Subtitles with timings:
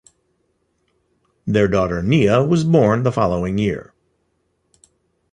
[1.45, 3.93] Their daughter Nia was born the following year.